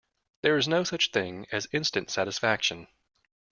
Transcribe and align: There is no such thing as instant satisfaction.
There 0.41 0.57
is 0.57 0.67
no 0.67 0.83
such 0.83 1.11
thing 1.11 1.45
as 1.51 1.67
instant 1.71 2.09
satisfaction. 2.09 2.87